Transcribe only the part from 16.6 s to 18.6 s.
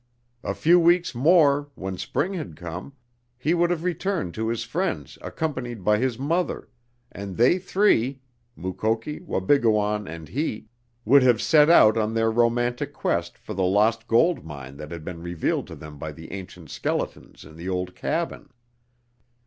skeletons in the old cabin.